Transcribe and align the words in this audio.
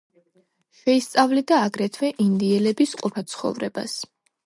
შეისწავლიდა 0.77 1.61
აგრეთვე 1.67 2.11
ინდიელების 2.27 2.99
ყოფაცხოვრებას. 3.07 4.01